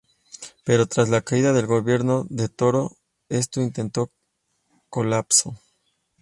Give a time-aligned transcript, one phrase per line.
[0.65, 2.97] Pero tras la caída del gobierno de Toro
[3.29, 4.09] este intento
[4.89, 5.59] colapsó.